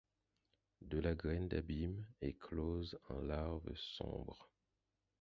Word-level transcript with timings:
De 0.81 0.97
la 0.97 1.13
graine 1.13 1.47
d’abîme 1.47 2.07
éclose 2.21 2.97
en 3.09 3.19
larves 3.21 3.75
sombres 3.75 4.49